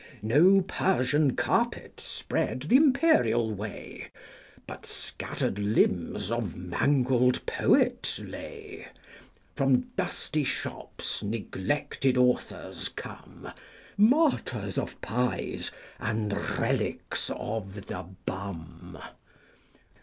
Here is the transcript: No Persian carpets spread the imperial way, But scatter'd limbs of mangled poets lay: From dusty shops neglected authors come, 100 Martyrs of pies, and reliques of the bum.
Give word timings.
No 0.23 0.61
Persian 0.61 1.35
carpets 1.35 2.05
spread 2.05 2.61
the 2.63 2.75
imperial 2.75 3.53
way, 3.53 4.07
But 4.65 4.87
scatter'd 4.87 5.59
limbs 5.59 6.31
of 6.31 6.55
mangled 6.57 7.45
poets 7.45 8.17
lay: 8.17 8.87
From 9.55 9.81
dusty 9.95 10.43
shops 10.43 11.21
neglected 11.21 12.17
authors 12.17 12.89
come, 12.89 13.43
100 13.43 13.53
Martyrs 13.95 14.79
of 14.79 14.99
pies, 15.01 15.69
and 15.99 16.33
reliques 16.57 17.29
of 17.29 17.85
the 17.85 18.07
bum. 18.25 18.97